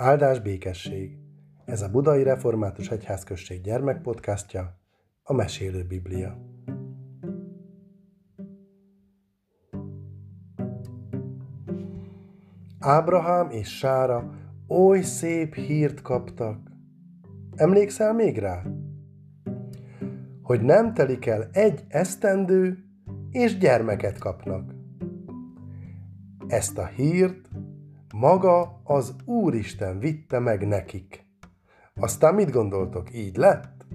[0.00, 1.18] Áldás békesség!
[1.64, 4.80] Ez a Budai Református Egyházközség gyermekpodcastja,
[5.22, 6.38] a Mesélő Biblia.
[12.78, 14.34] Ábrahám és Sára
[14.68, 16.70] oly szép hírt kaptak.
[17.54, 18.62] Emlékszel még rá?
[20.42, 22.78] Hogy nem telik el egy esztendő,
[23.30, 24.74] és gyermeket kapnak.
[26.46, 27.47] Ezt a hírt
[28.14, 31.26] maga az Úristen vitte meg nekik.
[31.94, 33.86] Aztán mit gondoltok, így lett?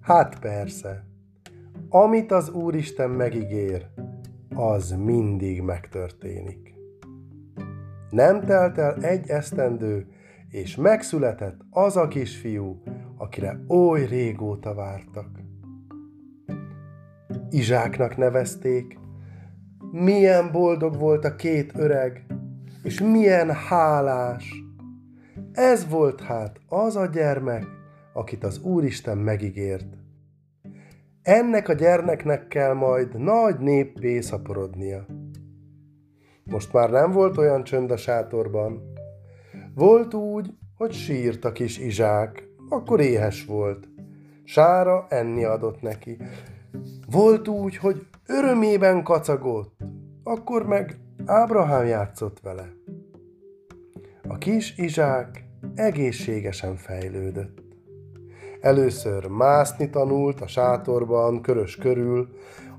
[0.00, 1.06] Hát persze,
[1.88, 3.86] amit az Úristen megígér,
[4.54, 6.74] az mindig megtörténik.
[8.10, 10.06] Nem telt el egy esztendő,
[10.48, 12.82] és megszületett az a kisfiú,
[13.16, 15.28] akire oly régóta vártak.
[17.50, 18.98] Izsáknak nevezték,
[20.02, 22.26] milyen boldog volt a két öreg,
[22.82, 24.64] és milyen hálás.
[25.52, 27.64] Ez volt hát az a gyermek,
[28.12, 29.86] akit az Úristen megígért.
[31.22, 35.06] Ennek a gyermeknek kell majd nagy néppé szaporodnia.
[36.44, 38.92] Most már nem volt olyan csönd a sátorban.
[39.74, 43.88] Volt úgy, hogy sírt a kis Izsák, akkor éhes volt.
[44.44, 46.16] Sára enni adott neki.
[47.10, 49.76] Volt úgy, hogy örömében kacagott,
[50.22, 52.72] akkor meg Ábrahám játszott vele.
[54.28, 57.62] A kis Izsák egészségesen fejlődött.
[58.60, 62.28] Először mászni tanult a sátorban, körös körül,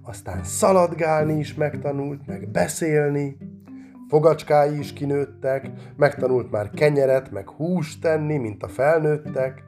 [0.02, 3.38] aztán szaladgálni is megtanult, meg beszélni,
[4.08, 9.64] fogacskái is kinőttek, megtanult már kenyeret, meg húst tenni, mint a felnőttek,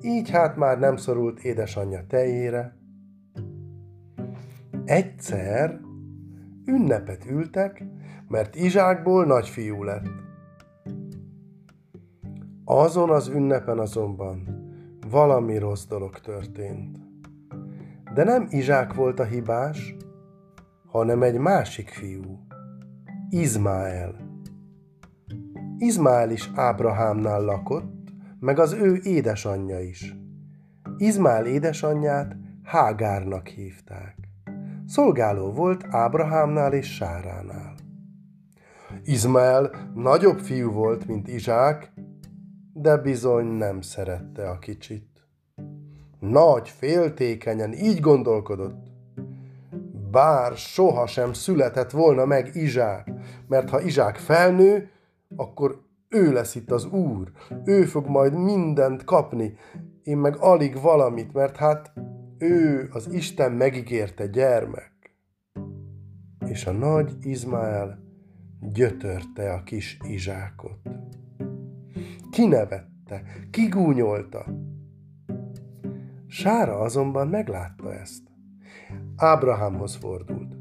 [0.00, 2.76] így hát már nem szorult édesanyja tejére.
[4.84, 5.80] Egyszer
[6.64, 7.84] ünnepet ültek,
[8.28, 10.08] mert Izsákból nagyfiú lett.
[12.64, 14.62] Azon az ünnepen azonban
[15.10, 16.98] valami rossz dolog történt.
[18.14, 19.96] De nem Izsák volt a hibás,
[20.86, 22.46] hanem egy másik fiú,
[23.30, 24.14] Izmael.
[25.78, 30.16] Izmael is Ábrahámnál lakott, meg az ő édesanyja is.
[30.96, 34.23] Izmael édesanyját Hágárnak hívták.
[34.86, 37.74] Szolgáló volt Ábrahámnál és Sáránál.
[39.04, 41.92] Izmael nagyobb fiú volt, mint Izsák,
[42.72, 45.26] de bizony nem szerette a kicsit.
[46.20, 48.86] Nagy, féltékenyen így gondolkodott.
[50.10, 53.12] Bár sohasem született volna meg Izsák,
[53.48, 54.90] mert ha Izsák felnő,
[55.36, 57.30] akkor ő lesz itt az úr,
[57.64, 59.56] ő fog majd mindent kapni,
[60.02, 61.92] én meg alig valamit, mert hát
[62.38, 64.92] ő az Isten megígérte gyermek.
[66.46, 67.98] És a nagy Izmael
[68.60, 70.78] gyötörte a kis Izsákot.
[72.30, 74.44] Kinevette, kigúnyolta.
[76.26, 78.22] Sára azonban meglátta ezt.
[79.16, 80.56] Ábrahámhoz fordult.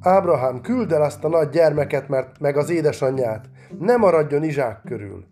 [0.00, 3.48] Ábrahám, küld el azt a nagy gyermeket, mert meg az édesanyját,
[3.78, 5.26] ne maradjon Izsák körül,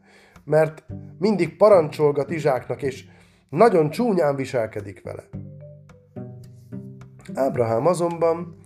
[0.44, 0.84] mert
[1.19, 3.05] mindig parancsolgat Izsáknak, és
[3.49, 5.22] nagyon csúnyán viselkedik vele.
[7.34, 8.56] Ábrahám azonban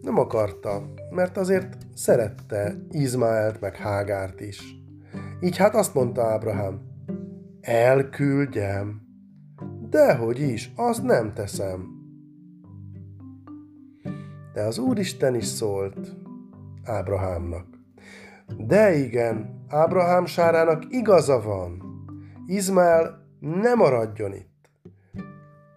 [0.00, 4.76] nem akarta, mert azért szerette Izmaelt meg Hágárt is.
[5.40, 6.80] Így hát azt mondta Ábrahám,
[7.60, 9.00] elküldjem.
[9.90, 11.94] Dehogy is, azt nem teszem.
[14.52, 16.16] De az Úristen is szólt
[16.84, 17.66] Ábrahámnak.
[18.56, 21.82] De igen, Ábrahám sárának igaza van.
[22.46, 24.70] Izmael ne maradjon itt.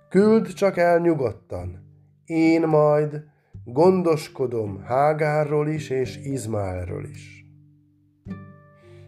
[0.09, 1.87] Küld csak el nyugodtan.
[2.25, 3.23] Én majd
[3.63, 7.45] gondoskodom Hágárról is és Izmaelről is.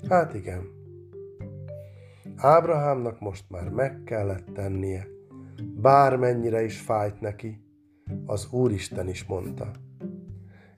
[0.09, 0.79] Hát igen.
[2.35, 5.07] Ábrahámnak most már meg kellett tennie,
[5.81, 7.61] bármennyire is fájt neki,
[8.25, 9.71] az Úristen is mondta.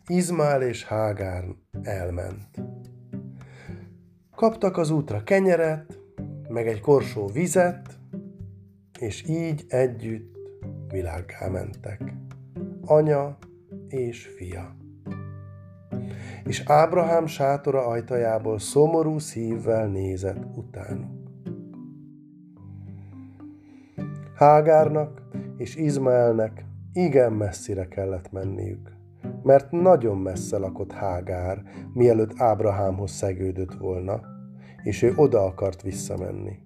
[0.08, 1.46] Izmael és Hágár
[1.82, 2.62] elment.
[4.36, 6.03] Kaptak az útra kenyeret,
[6.54, 8.00] meg egy korsó vizet,
[9.00, 10.38] és így együtt
[10.92, 12.14] világgá mentek.
[12.86, 13.38] Anya
[13.88, 14.76] és fia.
[16.44, 21.32] És Ábrahám sátora ajtajából szomorú szívvel nézett utánuk.
[24.36, 25.22] Hágárnak
[25.58, 28.92] és Izmaelnek igen messzire kellett menniük,
[29.44, 31.62] mert nagyon messze lakott Hágár,
[31.94, 34.33] mielőtt Ábrahámhoz szegődött volna,
[34.84, 36.60] és ő oda akart visszamenni.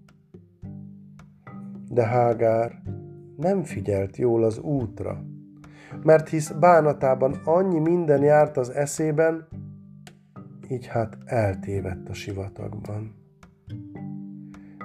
[1.89, 2.81] De Hágár
[3.37, 5.23] nem figyelt jól az útra,
[6.03, 9.47] mert hisz bánatában annyi minden járt az eszében,
[10.69, 13.15] így hát eltévedt a sivatagban.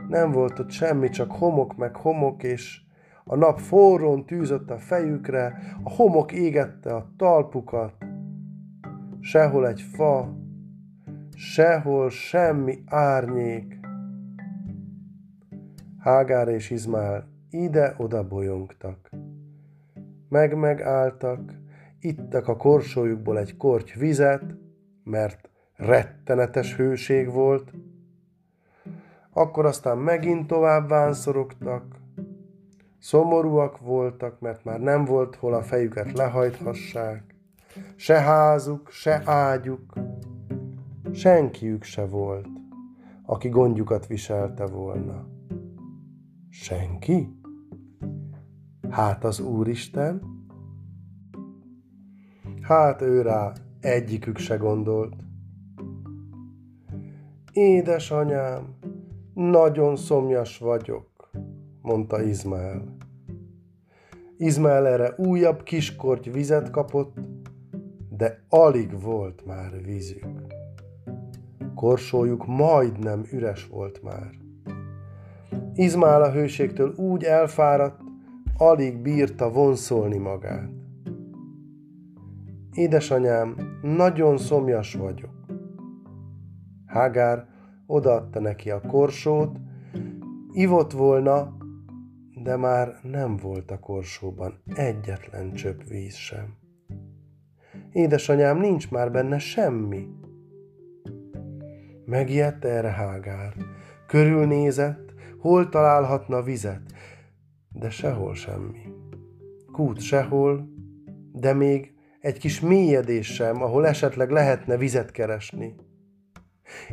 [0.09, 2.81] Nem volt ott semmi, csak homok meg homok, és
[3.25, 7.95] a nap forrón tűzött a fejükre, a homok égette a talpukat.
[9.21, 10.37] Sehol egy fa,
[11.43, 13.81] sehol semmi árnyék.
[15.99, 19.11] Hágár és Izmál ide-oda bolyongtak.
[20.29, 21.41] Meg-megálltak,
[22.01, 24.43] ittak a korsójukból egy korty vizet,
[25.05, 27.73] mert rettenetes hőség volt,
[29.33, 31.85] akkor aztán megint tovább vánszorogtak,
[32.99, 37.35] Szomorúak voltak, mert már nem volt hol a fejüket lehajthassák.
[37.97, 39.95] Se házuk, se ágyuk,
[41.13, 42.49] senkiük se volt,
[43.23, 45.29] aki gondjukat viselte volna.
[46.49, 47.41] Senki?
[48.91, 50.23] Hát az Úristen?
[52.61, 55.15] Hát ő rá egyikük se gondolt.
[57.53, 58.79] Édesanyám,
[59.35, 61.13] nagyon szomjas vagyok
[61.83, 62.97] mondta Izmael.
[64.37, 67.17] Izmael erre újabb kiskorty vizet kapott,
[68.11, 70.27] de alig volt már vízük.
[71.83, 74.31] Korsójuk majdnem üres volt már.
[75.75, 78.01] Izmael a hőségtől úgy elfáradt,
[78.57, 80.71] alig bírta vonszolni magát.
[82.73, 85.45] Édesanyám, nagyon szomjas vagyok.
[86.87, 87.47] Hágár
[87.87, 89.59] odaadta neki a korsót,
[90.53, 91.57] ivott volna,
[92.43, 96.55] de már nem volt a korsóban egyetlen csöpp víz sem.
[97.93, 100.09] Édesanyám, nincs már benne semmi.
[102.13, 103.55] Megijedt erre Hágár.
[104.07, 106.81] Körülnézett, hol találhatna vizet,
[107.69, 108.93] de sehol semmi.
[109.73, 110.69] Kút sehol,
[111.33, 115.75] de még egy kis mélyedés sem, ahol esetleg lehetne vizet keresni.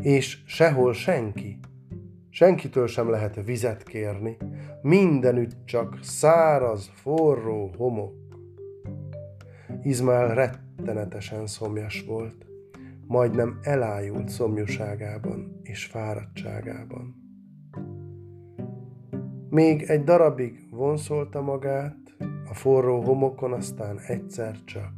[0.01, 1.59] És sehol senki.
[2.29, 4.37] Senkitől sem lehet vizet kérni,
[4.81, 8.13] mindenütt csak száraz, forró homok.
[9.83, 12.48] Izmael rettenetesen szomjas volt,
[13.09, 17.15] majdnem elájult szomjúságában és fáradtságában.
[19.49, 22.15] Még egy darabig vonszolta magát,
[22.49, 24.93] a forró homokon aztán egyszer csak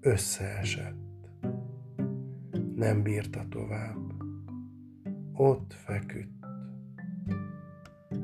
[0.00, 1.28] összeesett.
[2.74, 4.12] Nem bírta tovább
[5.32, 6.46] ott feküdt.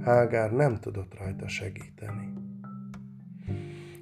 [0.00, 2.32] Hágár nem tudott rajta segíteni.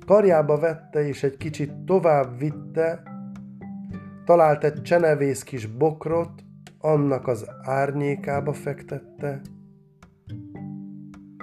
[0.06, 3.09] Karjába vette és egy kicsit tovább vitte,
[4.30, 6.44] talált egy csenevész kis bokrot,
[6.78, 9.40] annak az árnyékába fektette,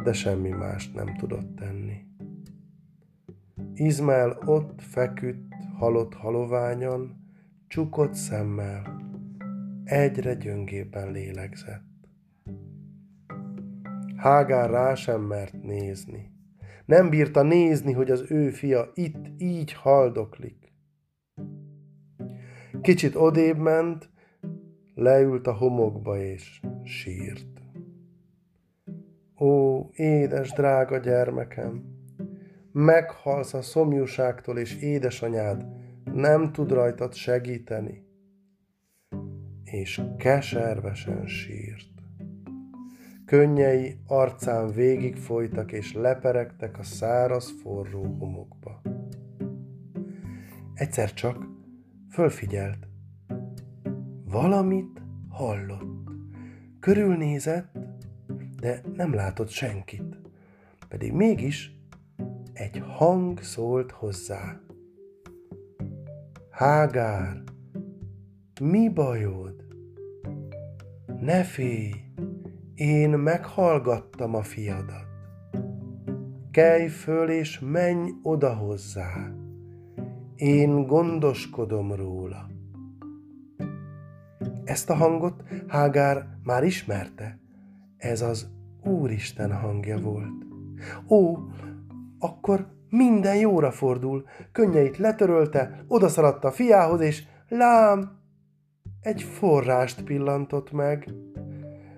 [0.04, 1.95] de semmi mást nem tudott tenni.
[3.74, 7.16] Izmael ott feküdt, halott haloványon,
[7.68, 9.01] csukott szemmel,
[9.84, 12.10] egyre gyöngébben lélegzett.
[14.16, 16.31] Hágár rá sem mert nézni.
[16.86, 20.67] Nem bírta nézni, hogy az ő fia itt így haldoklik.
[22.81, 24.09] Kicsit odébb ment,
[24.95, 27.62] leült a homokba és sírt.
[29.39, 31.83] Ó, édes, drága gyermekem,
[32.71, 35.65] meghalsz a szomjúságtól, és édesanyád
[36.13, 38.05] nem tud rajtad segíteni
[39.72, 41.89] és keservesen sírt.
[43.25, 48.81] Könnyei arcán végig folytak és leperegtek a száraz forró homokba.
[50.74, 51.57] Egyszer csak
[52.17, 52.88] fölfigyelt.
[54.25, 56.09] Valamit hallott.
[56.79, 57.77] Körülnézett,
[58.59, 60.19] de nem látott senkit.
[60.88, 61.71] Pedig mégis
[62.53, 64.59] egy hang szólt hozzá.
[66.50, 67.43] Hágár,
[68.62, 69.65] mi bajod?
[71.19, 71.93] Ne félj,
[72.75, 75.07] én meghallgattam a fiadat.
[76.51, 79.37] Kelj föl és menj oda hozzá.
[80.38, 82.48] Én gondoskodom róla.
[84.63, 87.39] Ezt a hangot Hágár már ismerte.
[87.98, 88.50] Ez az
[88.84, 90.46] Úristen hangja volt.
[91.10, 91.38] Ó,
[92.20, 94.25] akkor minden jóra fordul.
[94.51, 98.20] Könnyeit letörölte, odaszaladt a fiához, és lám,
[99.01, 101.13] egy forrást pillantott meg.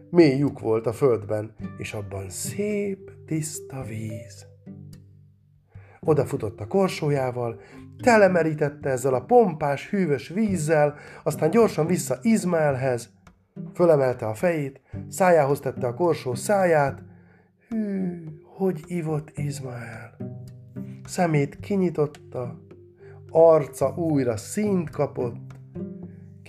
[0.09, 4.48] Mély lyuk volt a földben, és abban szép, tiszta víz.
[5.99, 7.61] Odafutott a korsójával,
[8.03, 13.09] telemerítette ezzel a pompás, hűvös vízzel, aztán gyorsan vissza Izmaelhez,
[13.73, 17.03] fölemelte a fejét, szájához tette a korsó száját.
[17.69, 20.17] Hű, hogy ivott Izmael!
[21.05, 22.59] Szemét kinyitotta,
[23.29, 25.49] arca újra színt kapott,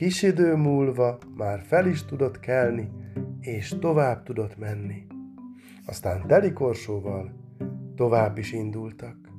[0.01, 2.91] Kis idő múlva már fel is tudott kelni,
[3.41, 5.07] és tovább tudott menni.
[5.87, 7.33] Aztán telikorsóval
[7.95, 9.30] tovább is indultak.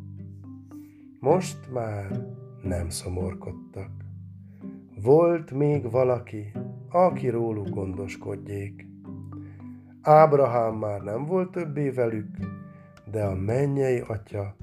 [1.22, 2.26] Most már
[2.62, 3.90] nem szomorkodtak.
[5.02, 6.52] Volt még valaki,
[6.90, 8.88] aki róluk gondoskodjék.
[10.02, 12.38] Ábrahám már nem volt többé velük,
[13.12, 14.56] de a mennyei atya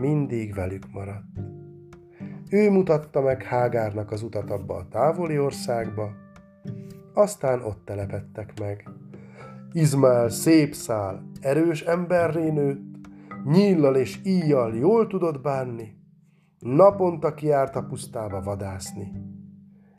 [0.00, 1.38] mindig velük maradt.
[2.50, 6.10] Ő mutatta meg Hágárnak az utat abba a távoli országba,
[7.14, 8.88] aztán ott telepettek meg.
[9.72, 12.93] Izmál szép szál, erős emberré nőtt,
[13.44, 16.02] nyíllal és íjjal jól tudott bánni,
[16.58, 19.12] naponta kiárt a pusztába vadászni,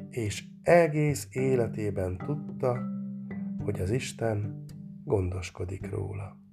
[0.10, 2.78] és egész életében tudta,
[3.64, 4.66] hogy az Isten
[5.04, 6.45] gondoskodik róla.